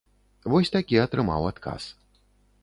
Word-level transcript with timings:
Вось 0.53 0.73
такі 0.75 0.99
атрымаў 1.03 1.47
адказ. 1.51 1.83